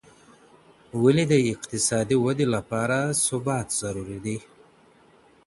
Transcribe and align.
ولي 1.01 1.25
د 1.31 1.33
اقتصادي 1.53 2.17
ودي 2.25 2.45
لپاره 2.55 2.99
ثبات 3.25 3.67
ضروري 3.81 4.19
دى؟ 4.25 4.37